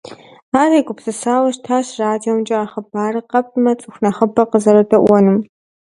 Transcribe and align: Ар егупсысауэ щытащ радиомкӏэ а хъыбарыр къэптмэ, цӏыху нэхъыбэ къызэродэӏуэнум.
Ар 0.61 0.71
егупсысауэ 0.79 1.49
щытащ 1.55 1.87
радиомкӏэ 2.03 2.57
а 2.63 2.67
хъыбарыр 2.71 3.25
къэптмэ, 3.31 3.71
цӏыху 3.79 4.01
нэхъыбэ 4.03 4.43
къызэродэӏуэнум. 4.51 5.39